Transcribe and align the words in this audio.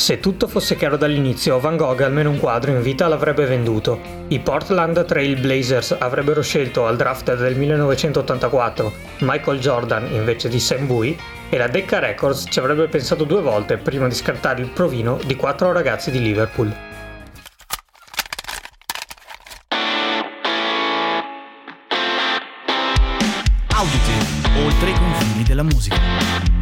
Se 0.00 0.18
tutto 0.18 0.48
fosse 0.48 0.76
chiaro 0.76 0.96
dall'inizio, 0.96 1.60
Van 1.60 1.76
Gogh 1.76 2.00
almeno 2.00 2.30
un 2.30 2.38
quadro 2.38 2.70
in 2.70 2.80
vita 2.80 3.06
l'avrebbe 3.06 3.44
venduto. 3.44 4.00
I 4.28 4.40
Portland 4.40 5.04
Trail 5.04 5.38
Blazers 5.38 5.94
avrebbero 5.98 6.40
scelto 6.40 6.86
al 6.86 6.96
draft 6.96 7.36
del 7.36 7.54
1984 7.54 8.92
Michael 9.18 9.60
Jordan 9.60 10.10
invece 10.10 10.48
di 10.48 10.58
Sam 10.58 10.86
Bowie 10.86 11.18
e 11.50 11.58
la 11.58 11.68
Decca 11.68 11.98
Records 11.98 12.46
ci 12.48 12.58
avrebbe 12.58 12.88
pensato 12.88 13.24
due 13.24 13.42
volte 13.42 13.76
prima 13.76 14.08
di 14.08 14.14
scartare 14.14 14.62
il 14.62 14.70
provino 14.70 15.18
di 15.26 15.36
quattro 15.36 15.70
ragazzi 15.70 16.10
di 16.10 16.22
Liverpool. 16.22 16.74
Audite, 23.68 24.64
oltre 24.64 24.90
i 24.90 24.94
confini 24.94 25.42
della 25.42 25.62
musica. 25.62 26.59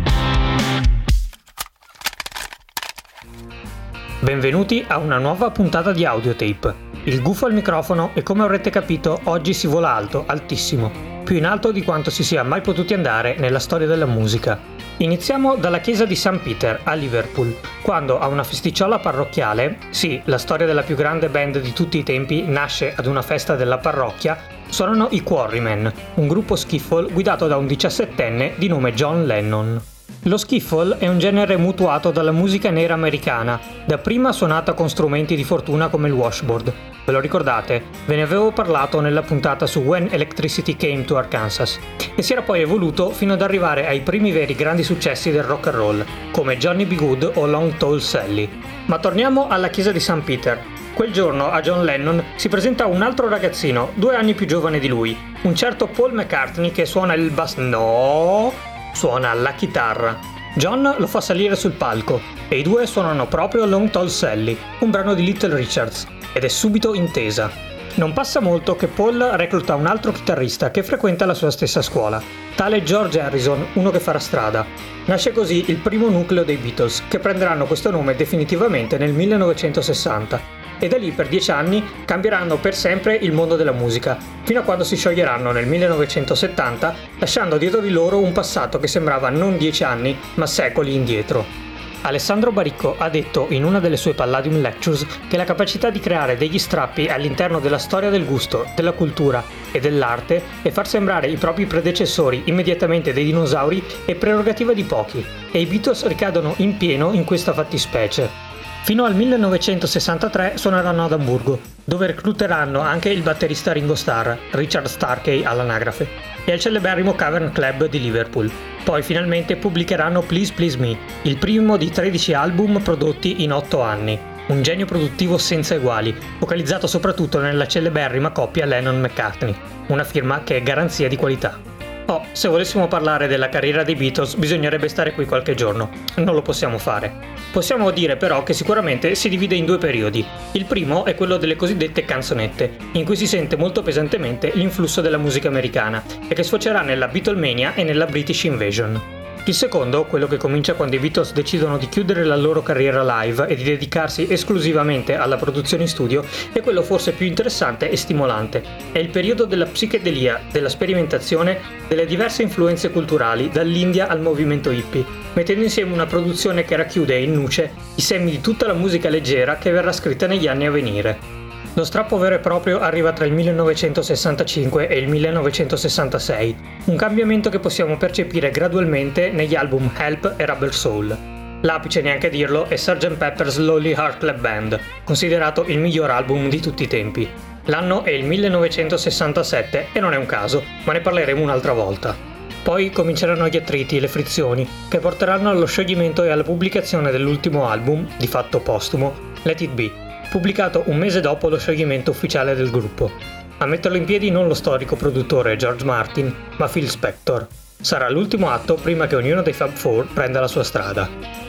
Benvenuti 4.28 4.84
a 4.86 4.98
una 4.98 5.16
nuova 5.16 5.50
puntata 5.50 5.90
di 5.90 6.04
Audiotape. 6.04 6.74
Il 7.04 7.22
gufo 7.22 7.46
al 7.46 7.54
microfono 7.54 8.10
e 8.12 8.22
come 8.22 8.42
avrete 8.42 8.68
capito 8.68 9.18
oggi 9.24 9.54
si 9.54 9.66
vola 9.66 9.94
alto, 9.94 10.24
altissimo, 10.26 10.92
più 11.24 11.36
in 11.36 11.46
alto 11.46 11.72
di 11.72 11.82
quanto 11.82 12.10
si 12.10 12.22
sia 12.22 12.42
mai 12.42 12.60
potuti 12.60 12.92
andare 12.92 13.36
nella 13.38 13.58
storia 13.58 13.86
della 13.86 14.04
musica. 14.04 14.60
Iniziamo 14.98 15.56
dalla 15.56 15.80
chiesa 15.80 16.04
di 16.04 16.14
St. 16.14 16.40
Peter 16.40 16.78
a 16.84 16.92
Liverpool, 16.92 17.56
quando 17.80 18.18
a 18.18 18.26
una 18.26 18.44
festicciola 18.44 18.98
parrocchiale, 18.98 19.78
sì, 19.88 20.20
la 20.26 20.36
storia 20.36 20.66
della 20.66 20.82
più 20.82 20.94
grande 20.94 21.30
band 21.30 21.62
di 21.62 21.72
tutti 21.72 21.96
i 21.96 22.02
tempi 22.02 22.42
nasce 22.42 22.92
ad 22.94 23.06
una 23.06 23.22
festa 23.22 23.56
della 23.56 23.78
parrocchia, 23.78 24.36
suonano 24.68 25.08
i 25.12 25.22
Quarrymen, 25.22 25.90
un 26.16 26.28
gruppo 26.28 26.54
skiffle 26.54 27.10
guidato 27.10 27.46
da 27.46 27.56
un 27.56 27.66
diciassettenne 27.66 28.56
di 28.58 28.68
nome 28.68 28.92
John 28.92 29.24
Lennon. 29.24 29.80
Lo 30.22 30.36
skiffle 30.36 30.98
è 30.98 31.06
un 31.06 31.18
genere 31.18 31.56
mutuato 31.56 32.10
dalla 32.10 32.32
musica 32.32 32.70
nera 32.70 32.92
americana, 32.92 33.58
dapprima 33.86 34.32
suonata 34.32 34.74
con 34.74 34.90
strumenti 34.90 35.36
di 35.36 35.44
fortuna 35.44 35.86
come 35.88 36.08
il 36.08 36.14
washboard. 36.14 36.72
Ve 37.06 37.12
lo 37.12 37.20
ricordate? 37.20 37.84
Ve 38.04 38.16
ne 38.16 38.22
avevo 38.22 38.50
parlato 38.50 39.00
nella 39.00 39.22
puntata 39.22 39.64
su 39.66 39.78
When 39.78 40.08
Electricity 40.10 40.76
Came 40.76 41.04
to 41.04 41.16
Arkansas. 41.16 41.78
E 42.16 42.22
si 42.22 42.32
era 42.32 42.42
poi 42.42 42.60
evoluto 42.60 43.10
fino 43.10 43.34
ad 43.34 43.42
arrivare 43.42 43.86
ai 43.86 44.00
primi 44.00 44.32
veri 44.32 44.56
grandi 44.56 44.82
successi 44.82 45.30
del 45.30 45.44
rock 45.44 45.68
and 45.68 45.76
roll, 45.76 46.04
come 46.32 46.58
Johnny 46.58 46.84
B. 46.84 46.96
Good 46.96 47.32
o 47.34 47.46
Long 47.46 47.76
Tall 47.76 47.98
Sally. 47.98 48.48
Ma 48.86 48.98
torniamo 48.98 49.46
alla 49.46 49.68
chiesa 49.68 49.92
di 49.92 50.00
St. 50.00 50.20
Peter. 50.22 50.60
Quel 50.94 51.12
giorno 51.12 51.48
a 51.48 51.60
John 51.60 51.84
Lennon 51.84 52.22
si 52.34 52.48
presenta 52.48 52.86
un 52.86 53.02
altro 53.02 53.28
ragazzino, 53.28 53.92
due 53.94 54.16
anni 54.16 54.34
più 54.34 54.46
giovane 54.46 54.80
di 54.80 54.88
lui, 54.88 55.16
un 55.42 55.54
certo 55.54 55.86
Paul 55.86 56.12
McCartney 56.12 56.72
che 56.72 56.86
suona 56.86 57.14
il 57.14 57.30
bass. 57.30 57.54
No! 57.54 58.67
Suona 58.92 59.32
la 59.34 59.52
chitarra. 59.52 60.18
John 60.54 60.94
lo 60.96 61.06
fa 61.06 61.20
salire 61.20 61.54
sul 61.54 61.72
palco 61.72 62.20
e 62.48 62.58
i 62.58 62.62
due 62.62 62.86
suonano 62.86 63.26
proprio 63.26 63.64
Long 63.64 63.90
Tall 63.90 64.08
Sally, 64.08 64.56
un 64.80 64.90
brano 64.90 65.14
di 65.14 65.24
Little 65.24 65.54
Richards, 65.54 66.06
ed 66.32 66.44
è 66.44 66.48
subito 66.48 66.94
intesa. 66.94 67.50
Non 67.94 68.12
passa 68.12 68.40
molto 68.40 68.76
che 68.76 68.86
Paul 68.86 69.18
recluta 69.34 69.74
un 69.74 69.86
altro 69.86 70.12
chitarrista 70.12 70.70
che 70.70 70.82
frequenta 70.82 71.26
la 71.26 71.34
sua 71.34 71.50
stessa 71.50 71.82
scuola, 71.82 72.22
tale 72.54 72.82
George 72.82 73.20
Harrison, 73.20 73.66
uno 73.74 73.90
che 73.90 74.00
farà 74.00 74.18
strada. 74.18 74.64
Nasce 75.06 75.32
così 75.32 75.64
il 75.68 75.76
primo 75.76 76.08
nucleo 76.08 76.44
dei 76.44 76.56
Beatles, 76.56 77.04
che 77.08 77.18
prenderanno 77.18 77.66
questo 77.66 77.90
nome 77.90 78.14
definitivamente 78.14 78.98
nel 78.98 79.12
1960 79.12 80.57
e 80.78 80.88
da 80.88 80.96
lì 80.96 81.10
per 81.10 81.28
dieci 81.28 81.50
anni 81.50 81.84
cambieranno 82.04 82.56
per 82.58 82.74
sempre 82.74 83.14
il 83.14 83.32
mondo 83.32 83.56
della 83.56 83.72
musica, 83.72 84.18
fino 84.42 84.60
a 84.60 84.62
quando 84.62 84.84
si 84.84 84.96
scioglieranno 84.96 85.52
nel 85.52 85.66
1970, 85.66 86.94
lasciando 87.18 87.58
dietro 87.58 87.80
di 87.80 87.90
loro 87.90 88.18
un 88.18 88.32
passato 88.32 88.78
che 88.78 88.88
sembrava 88.88 89.28
non 89.28 89.56
dieci 89.56 89.84
anni, 89.84 90.16
ma 90.34 90.46
secoli 90.46 90.94
indietro. 90.94 91.66
Alessandro 92.02 92.52
Baricco 92.52 92.94
ha 92.96 93.08
detto 93.08 93.46
in 93.50 93.64
una 93.64 93.80
delle 93.80 93.96
sue 93.96 94.14
Palladium 94.14 94.60
Lectures 94.60 95.04
che 95.28 95.36
la 95.36 95.44
capacità 95.44 95.90
di 95.90 95.98
creare 95.98 96.36
degli 96.36 96.58
strappi 96.58 97.06
all'interno 97.06 97.58
della 97.58 97.78
storia 97.78 98.08
del 98.08 98.24
gusto, 98.24 98.66
della 98.76 98.92
cultura 98.92 99.42
e 99.72 99.80
dell'arte 99.80 100.42
e 100.62 100.70
far 100.70 100.86
sembrare 100.86 101.28
i 101.28 101.36
propri 101.36 101.66
predecessori 101.66 102.42
immediatamente 102.46 103.12
dei 103.12 103.24
dinosauri 103.24 103.82
è 104.04 104.14
prerogativa 104.14 104.72
di 104.72 104.84
pochi, 104.84 105.24
e 105.50 105.60
i 105.60 105.66
Beatles 105.66 106.06
ricadono 106.06 106.54
in 106.58 106.76
pieno 106.76 107.12
in 107.12 107.24
questa 107.24 107.52
fattispecie. 107.52 108.47
Fino 108.88 109.04
al 109.04 109.14
1963 109.14 110.56
suoneranno 110.56 111.04
ad 111.04 111.12
Amburgo, 111.12 111.60
dove 111.84 112.06
recluteranno 112.06 112.80
anche 112.80 113.10
il 113.10 113.20
batterista 113.20 113.70
Ringo 113.70 113.94
Starr, 113.94 114.34
Richard 114.52 114.86
Starkey 114.86 115.44
all'anagrafe, 115.44 116.08
e 116.46 116.52
al 116.52 116.58
celeberrimo 116.58 117.14
Cavern 117.14 117.52
Club 117.52 117.84
di 117.84 118.00
Liverpool. 118.00 118.50
Poi 118.84 119.02
finalmente 119.02 119.56
pubblicheranno 119.56 120.22
Please 120.22 120.54
Please 120.54 120.78
Me, 120.78 120.96
il 121.24 121.36
primo 121.36 121.76
di 121.76 121.90
13 121.90 122.32
album 122.32 122.80
prodotti 122.80 123.42
in 123.42 123.52
8 123.52 123.82
anni. 123.82 124.18
Un 124.46 124.62
genio 124.62 124.86
produttivo 124.86 125.36
senza 125.36 125.74
eguali, 125.74 126.16
focalizzato 126.38 126.86
soprattutto 126.86 127.40
nella 127.40 127.66
celeberrima 127.66 128.30
coppia 128.30 128.64
Lennon-McCartney, 128.64 129.54
una 129.88 130.04
firma 130.04 130.42
che 130.44 130.56
è 130.56 130.62
garanzia 130.62 131.08
di 131.08 131.16
qualità. 131.16 131.77
Oh, 132.10 132.24
se 132.32 132.48
volessimo 132.48 132.88
parlare 132.88 133.26
della 133.26 133.50
carriera 133.50 133.82
dei 133.82 133.94
Beatles 133.94 134.36
bisognerebbe 134.36 134.88
stare 134.88 135.12
qui 135.12 135.26
qualche 135.26 135.54
giorno. 135.54 135.90
Non 136.16 136.34
lo 136.34 136.40
possiamo 136.40 136.78
fare. 136.78 137.12
Possiamo 137.52 137.90
dire 137.90 138.16
però 138.16 138.42
che 138.42 138.54
sicuramente 138.54 139.14
si 139.14 139.28
divide 139.28 139.56
in 139.56 139.66
due 139.66 139.76
periodi. 139.76 140.24
Il 140.52 140.64
primo 140.64 141.04
è 141.04 141.14
quello 141.14 141.36
delle 141.36 141.54
cosiddette 141.54 142.06
canzonette, 142.06 142.76
in 142.92 143.04
cui 143.04 143.14
si 143.14 143.26
sente 143.26 143.58
molto 143.58 143.82
pesantemente 143.82 144.52
l'influsso 144.54 145.02
della 145.02 145.18
musica 145.18 145.48
americana 145.48 146.02
e 146.26 146.34
che 146.34 146.44
sfocerà 146.44 146.80
nella 146.80 147.08
Beatlemania 147.08 147.74
e 147.74 147.84
nella 147.84 148.06
British 148.06 148.44
Invasion. 148.44 149.17
Il 149.48 149.54
secondo, 149.54 150.04
quello 150.04 150.26
che 150.26 150.36
comincia 150.36 150.74
quando 150.74 150.96
i 150.96 150.98
Beatles 150.98 151.32
decidono 151.32 151.78
di 151.78 151.88
chiudere 151.88 152.22
la 152.22 152.36
loro 152.36 152.60
carriera 152.60 153.22
live 153.22 153.46
e 153.46 153.54
di 153.54 153.62
dedicarsi 153.62 154.26
esclusivamente 154.30 155.16
alla 155.16 155.36
produzione 155.36 155.84
in 155.84 155.88
studio, 155.88 156.22
è 156.52 156.60
quello 156.60 156.82
forse 156.82 157.12
più 157.12 157.24
interessante 157.24 157.88
e 157.88 157.96
stimolante. 157.96 158.62
È 158.92 158.98
il 158.98 159.08
periodo 159.08 159.46
della 159.46 159.64
psichedelia, 159.64 160.42
della 160.52 160.68
sperimentazione, 160.68 161.60
delle 161.88 162.04
diverse 162.04 162.42
influenze 162.42 162.90
culturali, 162.90 163.48
dall'India 163.48 164.08
al 164.08 164.20
movimento 164.20 164.70
hippie, 164.70 165.06
mettendo 165.32 165.64
insieme 165.64 165.94
una 165.94 166.04
produzione 166.04 166.66
che 166.66 166.76
racchiude 166.76 167.16
in 167.16 167.32
nuce 167.32 167.70
i 167.94 168.02
semi 168.02 168.30
di 168.30 168.42
tutta 168.42 168.66
la 168.66 168.74
musica 168.74 169.08
leggera 169.08 169.56
che 169.56 169.70
verrà 169.70 169.92
scritta 169.92 170.26
negli 170.26 170.46
anni 170.46 170.66
a 170.66 170.70
venire. 170.70 171.47
Lo 171.78 171.84
strappo 171.84 172.18
vero 172.18 172.34
e 172.34 172.40
proprio 172.40 172.80
arriva 172.80 173.12
tra 173.12 173.24
il 173.24 173.32
1965 173.32 174.88
e 174.88 174.98
il 174.98 175.06
1966, 175.06 176.56
un 176.86 176.96
cambiamento 176.96 177.50
che 177.50 177.60
possiamo 177.60 177.96
percepire 177.96 178.50
gradualmente 178.50 179.30
negli 179.30 179.54
album 179.54 179.88
Help 179.96 180.34
e 180.36 180.44
Rubber 180.44 180.74
Soul. 180.74 181.16
L'apice, 181.60 182.00
neanche 182.00 182.26
a 182.26 182.30
dirlo, 182.30 182.66
è 182.66 182.74
Sgt. 182.74 183.14
Pepper's 183.14 183.58
Lonely 183.58 183.92
Heart 183.92 184.18
Club 184.18 184.40
Band, 184.40 184.80
considerato 185.04 185.66
il 185.66 185.78
miglior 185.78 186.10
album 186.10 186.48
di 186.48 186.58
tutti 186.58 186.82
i 186.82 186.88
tempi. 186.88 187.28
L'anno 187.66 188.02
è 188.02 188.10
il 188.10 188.24
1967 188.24 189.86
e 189.92 190.00
non 190.00 190.12
è 190.14 190.16
un 190.16 190.26
caso, 190.26 190.64
ma 190.82 190.92
ne 190.92 191.00
parleremo 191.00 191.40
un'altra 191.40 191.74
volta. 191.74 192.12
Poi 192.60 192.90
cominceranno 192.90 193.46
gli 193.46 193.56
attriti 193.56 193.98
e 193.98 194.00
le 194.00 194.08
frizioni, 194.08 194.68
che 194.88 194.98
porteranno 194.98 195.48
allo 195.48 195.66
scioglimento 195.66 196.24
e 196.24 196.30
alla 196.30 196.42
pubblicazione 196.42 197.12
dell'ultimo 197.12 197.68
album, 197.68 198.04
di 198.18 198.26
fatto 198.26 198.58
postumo, 198.58 199.26
Let 199.42 199.60
It 199.60 199.70
Be, 199.70 200.06
pubblicato 200.30 200.84
un 200.86 200.96
mese 200.96 201.20
dopo 201.20 201.48
lo 201.48 201.58
scioglimento 201.58 202.10
ufficiale 202.10 202.54
del 202.54 202.70
gruppo. 202.70 203.10
A 203.58 203.66
metterlo 203.66 203.96
in 203.96 204.04
piedi 204.04 204.30
non 204.30 204.46
lo 204.46 204.54
storico 204.54 204.94
produttore 204.94 205.56
George 205.56 205.84
Martin, 205.84 206.32
ma 206.56 206.68
Phil 206.68 206.88
Spector. 206.88 207.46
Sarà 207.80 208.08
l'ultimo 208.08 208.50
atto 208.50 208.74
prima 208.74 209.06
che 209.06 209.16
ognuno 209.16 209.42
dei 209.42 209.52
Fab 209.52 209.72
Four 209.72 210.08
prenda 210.12 210.40
la 210.40 210.48
sua 210.48 210.64
strada. 210.64 211.08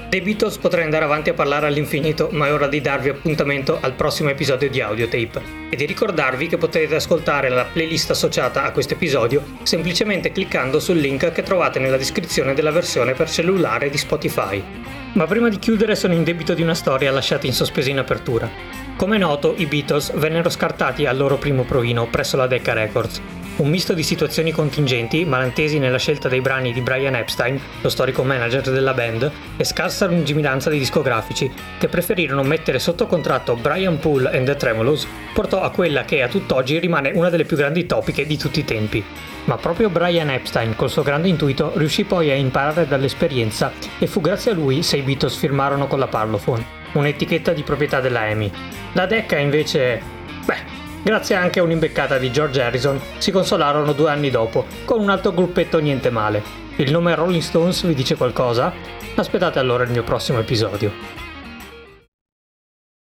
Dei 0.10 0.22
Beatles 0.22 0.58
potrei 0.58 0.84
andare 0.84 1.06
avanti 1.06 1.30
a 1.30 1.36
parlare 1.36 1.68
all'infinito, 1.68 2.30
ma 2.32 2.48
è 2.48 2.54
ora 2.54 2.68
di 2.68 2.82
darvi 2.82 3.10
appuntamento 3.10 3.78
al 3.80 3.94
prossimo 3.94 4.30
episodio 4.30 4.70
di 4.70 4.82
Audiotape 4.82 5.42
e 5.70 5.76
di 5.76 5.86
ricordarvi 5.86 6.48
che 6.48 6.58
potete 6.58 6.96
ascoltare 6.96 7.50
la 7.50 7.66
playlist 7.66 8.10
associata 8.10 8.64
a 8.64 8.72
questo 8.72 8.94
episodio 8.94 9.44
semplicemente 9.62 10.32
cliccando 10.32 10.80
sul 10.80 10.98
link 10.98 11.32
che 11.32 11.44
trovate 11.44 11.78
nella 11.78 11.98
descrizione 11.98 12.56
della 12.56 12.72
versione 12.72 13.14
per 13.14 13.30
cellulare 13.30 13.92
di 13.92 13.98
Spotify. 13.98 14.64
Ma 15.14 15.26
prima 15.26 15.50
di 15.50 15.58
chiudere 15.58 15.96
sono 15.96 16.14
in 16.14 16.24
debito 16.24 16.54
di 16.54 16.62
una 16.62 16.76
storia 16.76 17.12
lasciata 17.12 17.48
in 17.48 17.54
sospeso 17.54 17.90
in 17.90 17.98
apertura. 17.98 18.50
Come 18.96 19.18
noto, 19.18 19.56
i 19.58 19.66
Beatles 19.66 20.14
vennero 20.16 20.50
scartati 20.50 21.06
al 21.06 21.18
loro 21.18 21.38
primo 21.38 21.64
provino 21.64 22.08
presso 22.08 22.38
la 22.38 22.48
Decca 22.48 22.74
Records. 22.74 23.22
Un 23.60 23.68
misto 23.68 23.92
di 23.94 24.04
situazioni 24.04 24.52
contingenti, 24.52 25.26
malantesi 25.26 25.80
nella 25.80 25.98
scelta 25.98 26.30
dei 26.30 26.40
brani 26.40 26.72
di 26.72 26.80
Brian 26.80 27.16
Epstein, 27.16 27.60
lo 27.82 27.90
storico 27.90 28.24
manager 28.24 28.62
della 28.62 28.94
band, 28.94 29.30
e 29.58 29.66
scarsa 29.66 30.06
lungimiranza 30.06 30.70
dei 30.70 30.80
discografici, 30.80 31.52
che 31.78 31.90
preferirono 31.90 32.42
mettere 32.44 32.80
sotto 32.80 33.06
contratto 33.06 33.58
Brian 33.58 34.00
Poole 34.00 34.34
and 34.34 34.46
the 34.46 34.56
Tremolos, 34.56 35.06
portò 35.34 35.62
a 35.62 35.72
quella 35.72 36.06
che 36.06 36.22
a 36.22 36.30
tutt'oggi 36.30 36.80
rimane 36.80 37.12
una 37.14 37.30
delle 37.30 37.44
più 37.44 37.58
grandi 37.58 37.86
topiche 37.86 38.26
di 38.26 38.38
tutti 38.38 38.62
i 38.62 38.66
tempi. 38.66 39.04
Ma 39.44 39.58
proprio 39.58 39.90
Brian 39.90 40.30
Epstein, 40.30 40.78
col 40.78 40.90
suo 40.90 41.04
grande 41.04 41.28
intuito, 41.28 41.74
riuscì 41.76 42.06
poi 42.06 42.32
a 42.32 42.36
imparare 42.36 42.88
dall'esperienza 42.88 43.74
e 44.00 44.08
fu 44.08 44.22
grazie 44.22 44.52
a 44.52 44.54
lui 44.54 44.84
se 44.84 44.96
i 44.96 45.02
Beatles 45.02 45.36
firmarono 45.36 45.86
con 45.88 46.00
la 46.00 46.08
Parlophone, 46.08 46.66
un'etichetta 46.94 47.52
di 47.52 47.64
proprietà 47.64 48.00
della 48.00 48.26
EMI. 48.30 48.52
La 48.94 49.06
Decca 49.06 49.38
invece... 49.38 50.02
beh, 50.46 50.79
grazie 51.04 51.36
anche 51.36 51.60
a 51.60 51.64
un'imbeccata 51.64 52.18
di 52.18 52.32
George 52.32 52.62
Harrison, 52.62 53.00
si 53.18 53.32
consolarono 53.32 53.94
due 53.94 54.10
anni 54.10 54.30
dopo, 54.30 54.66
con 54.86 55.00
un 55.00 55.10
altro 55.10 55.32
gruppetto 55.32 55.80
niente 55.80 56.10
male. 56.10 56.42
Il 56.78 56.92
nome 56.92 57.16
Rolling 57.16 57.42
Stones 57.42 57.86
vi 57.86 57.94
dice 57.94 58.16
qualcosa? 58.16 58.72
Aspettate 59.16 59.60
allora 59.60 59.84
il 59.84 59.92
mio 59.92 60.04
prossimo 60.04 60.40
episodio. 60.40 61.29